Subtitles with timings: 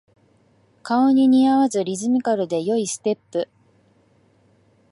[0.81, 3.47] 顔に似合わずリズミカルで良いステップ